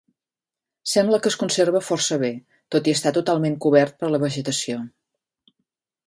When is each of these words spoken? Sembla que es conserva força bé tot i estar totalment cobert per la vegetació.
Sembla 0.91 1.17
que 1.25 1.31
es 1.33 1.35
conserva 1.41 1.81
força 1.89 2.17
bé 2.23 2.31
tot 2.75 2.89
i 2.91 2.95
estar 2.99 3.11
totalment 3.17 3.59
cobert 3.65 3.99
per 4.01 4.09
la 4.13 4.21
vegetació. 4.25 4.79